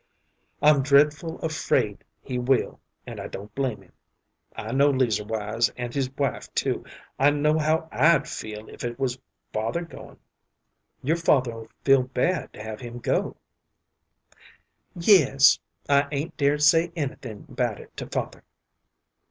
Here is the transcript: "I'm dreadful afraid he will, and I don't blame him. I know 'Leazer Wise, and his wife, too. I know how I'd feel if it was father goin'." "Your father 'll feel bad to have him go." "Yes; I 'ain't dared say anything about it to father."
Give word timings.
"I'm 0.63 0.81
dreadful 0.81 1.37
afraid 1.41 2.03
he 2.23 2.39
will, 2.39 2.79
and 3.05 3.19
I 3.19 3.27
don't 3.27 3.53
blame 3.53 3.83
him. 3.83 3.91
I 4.55 4.71
know 4.71 4.89
'Leazer 4.89 5.23
Wise, 5.27 5.69
and 5.77 5.93
his 5.93 6.09
wife, 6.17 6.51
too. 6.55 6.83
I 7.19 7.29
know 7.29 7.59
how 7.59 7.87
I'd 7.91 8.27
feel 8.27 8.67
if 8.69 8.83
it 8.83 8.97
was 8.97 9.19
father 9.53 9.83
goin'." 9.83 10.17
"Your 11.03 11.17
father 11.17 11.53
'll 11.55 11.67
feel 11.83 12.01
bad 12.01 12.51
to 12.53 12.63
have 12.63 12.79
him 12.79 12.97
go." 12.97 13.37
"Yes; 14.95 15.59
I 15.87 16.07
'ain't 16.11 16.35
dared 16.35 16.63
say 16.63 16.91
anything 16.95 17.45
about 17.47 17.79
it 17.79 17.95
to 17.97 18.07
father." 18.07 18.43